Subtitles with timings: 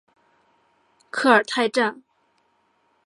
[1.11, 2.01] 科尔泰站